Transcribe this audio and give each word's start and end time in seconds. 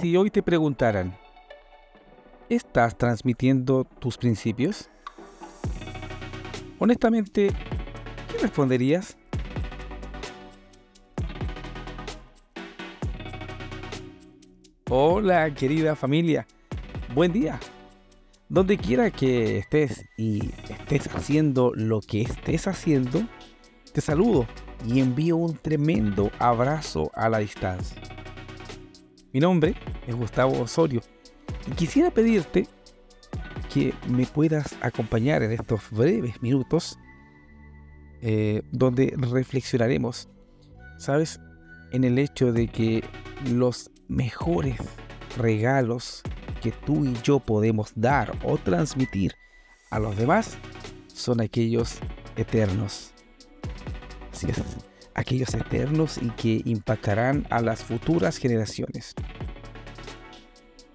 Si 0.00 0.16
hoy 0.16 0.28
te 0.28 0.42
preguntaran, 0.42 1.16
¿estás 2.48 2.98
transmitiendo 2.98 3.84
tus 3.84 4.18
principios? 4.18 4.90
Honestamente, 6.80 7.52
¿qué 8.28 8.38
responderías? 8.38 9.16
Hola 14.90 15.54
querida 15.54 15.94
familia, 15.94 16.46
buen 17.14 17.32
día. 17.32 17.60
Donde 18.48 18.76
quiera 18.76 19.12
que 19.12 19.58
estés 19.58 20.06
y 20.16 20.50
estés 20.68 21.06
haciendo 21.14 21.72
lo 21.72 22.00
que 22.00 22.22
estés 22.22 22.66
haciendo, 22.66 23.22
te 23.92 24.00
saludo 24.00 24.48
y 24.84 24.98
envío 24.98 25.36
un 25.36 25.56
tremendo 25.56 26.32
abrazo 26.40 27.12
a 27.14 27.28
la 27.28 27.38
distancia. 27.38 28.13
Mi 29.34 29.40
nombre 29.40 29.74
es 30.06 30.14
Gustavo 30.14 30.60
Osorio 30.60 31.02
y 31.66 31.72
quisiera 31.72 32.12
pedirte 32.12 32.68
que 33.72 33.92
me 34.06 34.26
puedas 34.26 34.76
acompañar 34.80 35.42
en 35.42 35.50
estos 35.50 35.90
breves 35.90 36.40
minutos 36.40 36.96
eh, 38.22 38.62
donde 38.70 39.12
reflexionaremos, 39.16 40.28
¿sabes? 40.98 41.40
En 41.90 42.04
el 42.04 42.20
hecho 42.20 42.52
de 42.52 42.68
que 42.68 43.02
los 43.50 43.90
mejores 44.06 44.78
regalos 45.36 46.22
que 46.62 46.70
tú 46.70 47.04
y 47.04 47.14
yo 47.24 47.40
podemos 47.40 47.90
dar 47.96 48.38
o 48.44 48.56
transmitir 48.56 49.34
a 49.90 49.98
los 49.98 50.16
demás 50.16 50.56
son 51.08 51.40
aquellos 51.40 51.98
eternos. 52.36 53.12
Así 54.32 54.48
es, 54.48 54.62
aquellos 55.14 55.54
eternos 55.54 56.18
y 56.18 56.30
que 56.30 56.62
impactarán 56.64 57.46
a 57.50 57.60
las 57.60 57.82
futuras 57.84 58.36
generaciones. 58.38 59.14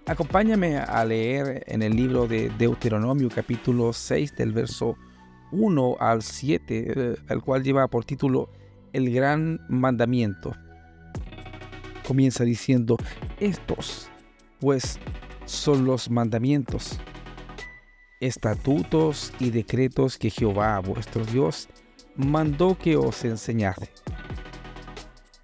Acompáñame 0.06 0.78
a 0.78 1.06
leer 1.06 1.64
en 1.68 1.84
el 1.84 1.96
libro 1.96 2.28
de 2.28 2.50
Deuteronomio 2.58 3.30
capítulo 3.30 3.94
6 3.94 4.36
del 4.36 4.52
verso 4.52 4.98
1 5.52 5.98
al 6.00 6.22
7, 6.22 6.94
eh, 6.96 7.16
el 7.30 7.42
cual 7.42 7.64
lleva 7.64 7.88
por 7.88 8.06
título 8.06 8.50
El 8.92 9.14
gran 9.14 9.60
mandamiento 9.70 10.56
comienza 12.10 12.44
diciendo, 12.44 12.98
estos 13.40 14.10
pues 14.60 14.98
son 15.46 15.86
los 15.86 16.10
mandamientos, 16.10 17.00
estatutos 18.20 19.32
y 19.40 19.52
decretos 19.52 20.18
que 20.18 20.32
Jehová 20.32 20.80
vuestro 20.80 21.24
Dios 21.24 21.70
mandó 22.16 22.76
que 22.76 22.98
os 22.98 23.24
enseñase, 23.26 23.92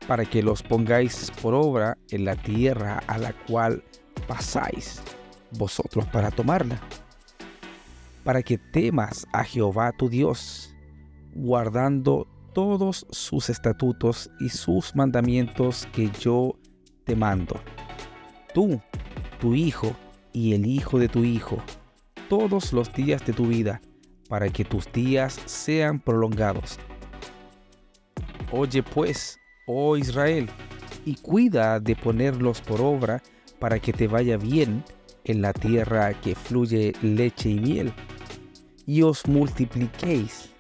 para 0.08 0.26
que 0.26 0.44
los 0.44 0.62
pongáis 0.62 1.32
por 1.42 1.54
obra 1.54 1.98
en 2.10 2.26
la 2.26 2.36
tierra 2.36 3.02
a 3.08 3.18
la 3.18 3.34
cual 3.48 3.84
pasáis 4.28 5.02
vosotros 5.52 6.06
para 6.08 6.32
tomarla, 6.32 6.80
para 8.24 8.42
que 8.44 8.58
temas 8.58 9.26
a 9.34 9.44
Jehová 9.44 9.92
tu 9.98 10.10
Dios, 10.10 10.76
guardando 11.34 12.28
todos 12.54 13.06
sus 13.10 13.50
estatutos 13.50 14.30
y 14.40 14.50
sus 14.50 14.96
mandamientos 14.96 15.88
que 15.92 16.10
yo 16.20 16.58
te 17.04 17.16
mando. 17.16 17.60
Tú, 18.54 18.82
tu 19.40 19.54
hijo 19.54 19.96
y 20.32 20.54
el 20.54 20.66
hijo 20.66 21.00
de 21.00 21.10
tu 21.10 21.24
hijo, 21.24 21.58
todos 22.30 22.74
los 22.74 22.94
días 22.94 23.26
de 23.26 23.34
tu 23.34 23.48
vida, 23.48 23.82
para 24.30 24.50
que 24.50 24.66
tus 24.66 24.92
días 24.92 25.40
sean 25.46 26.00
prolongados. 26.00 26.80
Oye 28.52 28.82
pues, 28.82 29.38
oh 29.66 29.98
Israel, 29.98 30.50
y 31.06 31.16
cuida 31.16 31.80
de 31.80 31.96
ponerlos 31.96 32.62
por 32.62 32.82
obra 32.82 33.22
para 33.60 33.80
que 33.80 33.94
te 33.94 34.08
vaya 34.08 34.38
bien 34.38 34.84
en 35.24 35.42
la 35.42 35.54
tierra 35.54 36.14
que 36.22 36.36
fluye 36.36 36.94
leche 37.02 37.50
y 37.50 37.60
miel, 37.60 37.94
y 38.86 39.02
os 39.02 39.26
multipliquéis 39.28 40.56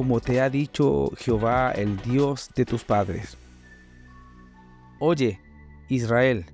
como 0.00 0.18
te 0.18 0.40
ha 0.40 0.48
dicho 0.48 1.10
Jehová, 1.18 1.72
el 1.72 1.98
Dios 2.00 2.48
de 2.56 2.64
tus 2.64 2.84
padres. 2.84 3.36
Oye, 4.98 5.38
Israel, 5.90 6.46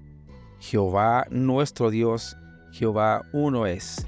Jehová 0.59 1.29
nuestro 1.31 1.91
Dios, 1.91 2.37
Jehová 2.73 3.23
uno 3.33 3.69
es, 3.69 4.05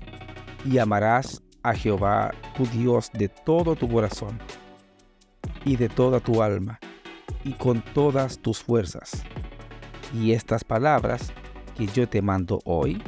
y 0.64 0.78
amarás 0.78 1.40
a 1.62 1.72
Jehová 1.72 2.32
tu 2.56 2.66
Dios 2.66 3.12
de 3.12 3.28
todo 3.28 3.76
tu 3.76 3.88
corazón, 3.88 4.40
y 5.64 5.76
de 5.76 5.88
toda 5.88 6.18
tu 6.18 6.42
alma, 6.42 6.80
y 7.44 7.52
con 7.52 7.82
todas 7.94 8.38
tus 8.38 8.62
fuerzas. 8.62 9.22
Y 10.14 10.32
estas 10.32 10.64
palabras 10.64 11.32
que 11.76 11.86
yo 11.86 12.08
te 12.08 12.22
mando 12.22 12.60
hoy 12.64 13.02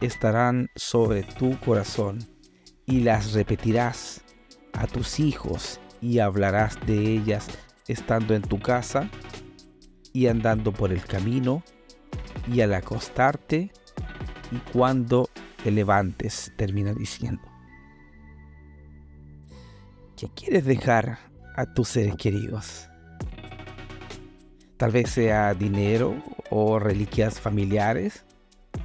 estarán 0.00 0.68
sobre 0.74 1.22
tu 1.22 1.58
corazón, 1.60 2.18
y 2.86 3.00
las 3.00 3.32
repetirás 3.32 4.22
a 4.72 4.86
tus 4.86 5.18
hijos 5.18 5.80
y 6.00 6.20
hablarás 6.20 6.78
de 6.86 6.96
ellas 6.98 7.48
estando 7.88 8.34
en 8.34 8.42
tu 8.42 8.60
casa 8.60 9.10
y 10.12 10.28
andando 10.28 10.72
por 10.72 10.92
el 10.92 11.04
camino 11.04 11.62
y 12.50 12.60
al 12.60 12.74
acostarte 12.74 13.72
y 14.52 14.56
cuando 14.72 15.28
te 15.62 15.72
levantes, 15.72 16.52
termina 16.56 16.94
diciendo. 16.94 17.42
¿Qué 20.16 20.28
quieres 20.34 20.64
dejar 20.64 21.18
a 21.56 21.66
tus 21.74 21.88
seres 21.88 22.14
queridos? 22.16 22.88
Tal 24.76 24.90
vez 24.90 25.10
sea 25.10 25.54
dinero 25.54 26.14
o 26.50 26.78
reliquias 26.78 27.40
familiares, 27.40 28.24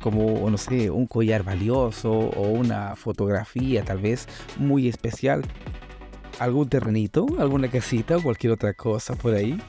como, 0.02 0.50
no 0.50 0.58
sé, 0.58 0.90
un 0.90 1.06
collar 1.06 1.44
valioso 1.44 2.12
o 2.12 2.48
una 2.48 2.96
fotografía 2.96 3.84
tal 3.84 4.00
vez 4.00 4.28
muy 4.58 4.88
especial 4.88 5.44
algún 6.40 6.70
terrenito, 6.70 7.26
alguna 7.38 7.70
casita 7.70 8.18
o 8.18 8.24
cualquier 8.24 8.54
otra 8.54 8.74
cosa 8.74 9.16
por 9.16 9.34
ahí. 9.34 9.62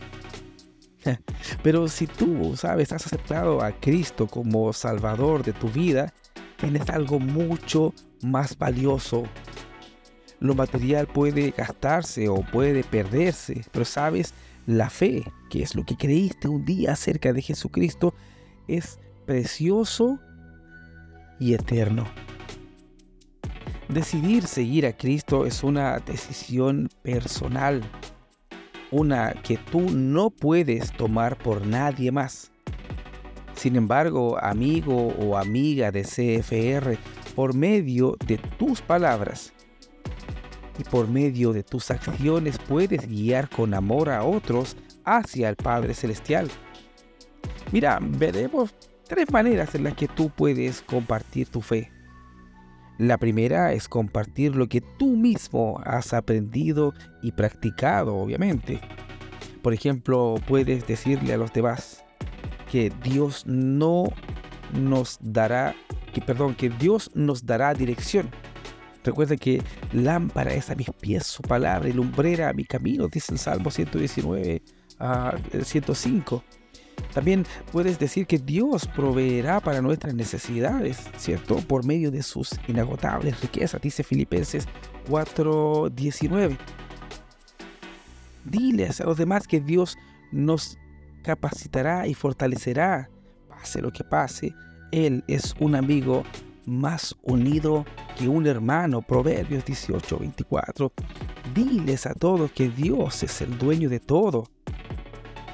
Pero 1.63 1.89
si 1.89 2.07
tú, 2.07 2.57
sabes, 2.57 2.93
has 2.93 3.07
aceptado 3.07 3.63
a 3.63 3.73
Cristo 3.73 4.27
como 4.27 4.73
Salvador 4.73 5.43
de 5.43 5.53
tu 5.53 5.69
vida, 5.69 6.13
tienes 6.57 6.89
algo 6.91 7.19
mucho 7.19 7.93
más 8.23 8.57
valioso. 8.57 9.25
Lo 10.41 10.55
material 10.55 11.07
puede 11.07 11.51
gastarse 11.51 12.29
o 12.29 12.37
puede 12.37 12.83
perderse, 12.85 13.65
pero 13.71 13.85
sabes, 13.85 14.35
la 14.67 14.91
fe, 14.91 15.25
que 15.51 15.63
es 15.63 15.75
lo 15.75 15.85
que 15.85 15.97
creíste 15.97 16.49
un 16.49 16.65
día 16.65 16.93
acerca 16.93 17.33
de 17.33 17.43
Jesucristo, 17.43 18.15
es 18.69 18.99
precioso 19.27 20.19
y 21.39 21.55
eterno. 21.55 22.07
Decidir 23.89 24.47
seguir 24.47 24.87
a 24.87 24.97
Cristo 24.97 25.45
es 25.45 25.63
una 25.63 25.99
decisión 25.99 26.89
personal, 27.03 27.83
una 28.91 29.33
que 29.33 29.59
tú 29.59 29.91
no 29.91 30.31
puedes 30.31 30.93
tomar 30.93 31.37
por 31.37 31.67
nadie 31.67 32.11
más. 32.11 32.51
Sin 33.55 33.77
embargo, 33.77 34.39
amigo 34.43 35.09
o 35.09 35.37
amiga 35.37 35.91
de 35.91 36.03
CFR, 36.03 36.99
por 37.35 37.55
medio 37.55 38.17
de 38.27 38.39
tus 38.59 38.81
palabras 38.81 39.53
y 40.79 40.85
por 40.85 41.09
medio 41.09 41.53
de 41.53 41.63
tus 41.63 41.91
acciones 41.91 42.59
puedes 42.59 43.07
guiar 43.09 43.49
con 43.49 43.75
amor 43.75 44.11
a 44.11 44.25
otros 44.25 44.77
hacia 45.05 45.49
el 45.49 45.57
Padre 45.57 45.95
Celestial. 45.95 46.51
Mira, 47.73 47.99
veremos 48.01 48.75
tres 49.07 49.31
maneras 49.31 49.75
en 49.75 49.85
las 49.85 49.95
que 49.95 50.09
tú 50.09 50.31
puedes 50.31 50.83
compartir 50.83 51.49
tu 51.49 51.61
fe. 51.61 51.91
La 52.99 53.19
primera 53.19 53.73
es 53.73 53.89
compartir 53.89 54.55
lo 54.55 54.69
que 54.69 54.81
tú 54.81 55.17
mismo 55.17 55.81
has 55.85 56.13
aprendido 56.13 56.93
y 57.23 57.33
practicado, 57.33 58.15
obviamente. 58.17 58.81
Por 59.63 59.73
ejemplo, 59.73 60.35
puedes 60.47 60.87
decirle 60.87 61.33
a 61.33 61.39
los 61.39 61.53
demás 61.53 62.05
que 62.71 62.93
Dios 63.03 63.45
no 63.47 64.05
nos 64.73 65.19
dará, 65.21 65.75
que 66.13 66.21
perdón, 66.21 66.55
que 66.55 66.69
Dios 66.69 67.11
nos 67.15 67.47
dará 67.47 67.75
dirección. 67.75 68.31
Recuerda 69.05 69.37
que 69.37 69.63
lámpara 69.93 70.55
es 70.55 70.71
a 70.71 70.75
mis 70.75 70.91
pies 71.01 71.27
su 71.27 71.43
palabra 71.43 71.89
y 71.89 71.93
lumbrera 71.93 72.51
a 72.51 72.53
mi 72.53 72.65
camino, 72.65 73.09
dice 73.09 73.33
el 73.33 73.39
Salmo 73.39 73.71
119 73.71 74.63
a 74.99 75.37
105. 75.63 76.45
También 77.13 77.45
puedes 77.73 77.99
decir 77.99 78.27
que 78.27 78.39
Dios 78.39 78.87
proveerá 78.87 79.61
para 79.61 79.83
nuestras 79.83 80.15
necesidades, 80.15 81.11
¿cierto? 81.17 81.57
Por 81.57 81.85
medio 81.85 82.11
de 82.11 82.23
sus 82.23 82.51
inagotables 82.69 83.41
riquezas, 83.41 83.81
dice 83.81 84.03
Filipenses 84.03 84.67
4:19. 85.09 86.57
Diles 88.45 89.01
a 89.01 89.05
los 89.05 89.19
demás 89.19 89.47
que 89.47 89.61
Dios 89.61 89.97
nos 90.31 90.79
capacitará 91.23 92.07
y 92.07 92.15
fortalecerá, 92.15 93.11
pase 93.49 93.83
lo 93.83 93.93
que 93.93 94.05
pase. 94.05 94.55
Él 94.91 95.23
es 95.29 95.55
un 95.61 95.75
amigo 95.75 96.25
más 96.67 97.17
unido 97.23 97.85
un 98.27 98.47
hermano. 98.47 99.03
Proverbios 99.03 99.65
18:24. 99.65 100.93
Diles 101.55 102.07
a 102.07 102.15
todos 102.15 102.51
que 102.53 102.69
Dios 102.69 103.23
es 103.23 103.41
el 103.41 103.59
dueño 103.59 103.89
de 103.89 104.01
todo. 104.01 104.47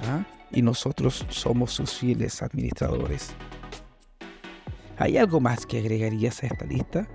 ¿Ah? 0.04 0.24
y 0.50 0.62
nosotros 0.62 1.26
somos 1.28 1.72
sus 1.72 1.92
fieles 1.94 2.42
administradores. 2.42 3.34
¿Hay 4.96 5.16
algo 5.16 5.40
más 5.40 5.66
que 5.66 5.78
agregarías 5.78 6.42
a 6.42 6.46
esta 6.46 6.64
lista? 6.64 7.08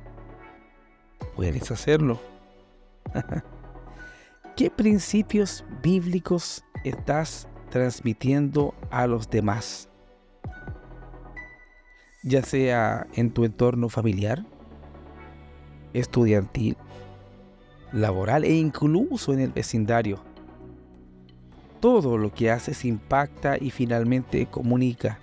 Puedes 1.36 1.70
hacerlo. 1.72 2.20
¿Qué 4.56 4.70
principios 4.70 5.66
bíblicos 5.82 6.64
estás 6.84 7.48
transmitiendo 7.70 8.76
a 8.92 9.08
los 9.08 9.30
demás? 9.30 9.90
Ya 12.24 12.42
sea 12.44 13.08
en 13.16 13.32
tu 13.32 13.44
entorno 13.44 13.90
familiar, 13.90 14.46
estudiantil, 15.94 16.78
laboral 17.92 18.44
e 18.44 18.54
incluso 18.54 19.34
en 19.34 19.40
el 19.40 19.52
vecindario. 19.52 20.22
Todo 21.80 22.18
lo 22.18 22.34
que 22.34 22.50
haces 22.50 22.86
impacta 22.86 23.58
y 23.60 23.70
finalmente 23.70 24.46
comunica. 24.48 25.20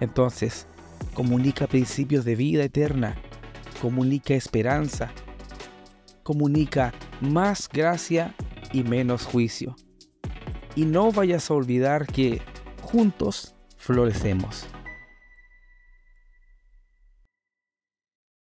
Entonces, 0.00 0.66
comunica 1.14 1.66
principios 1.66 2.24
de 2.24 2.36
vida 2.36 2.64
eterna, 2.64 3.16
comunica 3.80 4.34
esperanza, 4.34 5.10
comunica 6.22 6.92
más 7.20 7.68
gracia 7.68 8.34
y 8.72 8.82
menos 8.82 9.24
juicio. 9.24 9.76
Y 10.76 10.84
no 10.84 11.10
vayas 11.10 11.50
a 11.50 11.54
olvidar 11.54 12.06
que 12.06 12.42
juntos 12.82 13.54
florecemos. 13.76 14.66